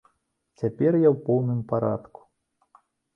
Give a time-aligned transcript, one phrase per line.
[0.61, 2.21] Цяпер я ў поўным парадку.